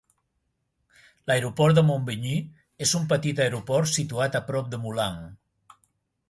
[1.31, 2.39] L'aeroport de Montbeugny
[2.87, 5.79] és un petit aeroport situat a prop de Moulins.